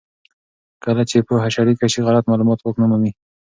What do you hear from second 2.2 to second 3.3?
معلومات واک نه مومي.